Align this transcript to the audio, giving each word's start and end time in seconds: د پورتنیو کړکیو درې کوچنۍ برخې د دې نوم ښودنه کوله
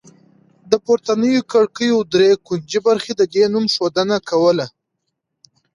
د 0.71 0.73
پورتنیو 0.85 1.47
کړکیو 1.51 1.97
درې 2.13 2.29
کوچنۍ 2.47 2.79
برخې 2.87 3.13
د 3.15 3.21
دې 3.33 3.43
نوم 3.53 3.65
ښودنه 3.73 4.17
کوله 4.29 4.65